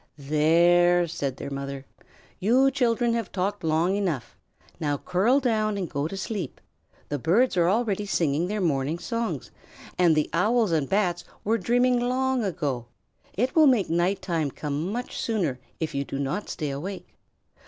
[0.17, 1.85] "There!" said their mother.
[2.39, 4.35] "You children have talked long enough.
[4.79, 6.59] Now curl down and go to sleep.
[7.09, 9.51] The birds are already singing their morning songs,
[9.99, 12.87] and the Owls and Bats were dreaming long ago.
[13.35, 17.15] It will make night time come much sooner if you do not stay awake."